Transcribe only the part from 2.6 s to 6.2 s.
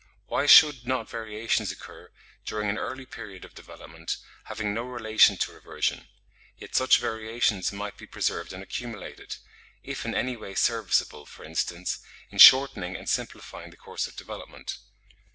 an early period of development, having no relation to reversion;